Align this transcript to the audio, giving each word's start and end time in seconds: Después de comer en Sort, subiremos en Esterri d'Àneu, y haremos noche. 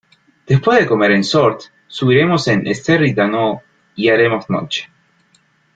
Después 0.47 0.79
de 0.79 0.87
comer 0.87 1.11
en 1.11 1.23
Sort, 1.23 1.61
subiremos 1.85 2.47
en 2.47 2.65
Esterri 2.65 3.13
d'Àneu, 3.13 3.61
y 3.95 4.09
haremos 4.09 4.49
noche. 4.49 4.89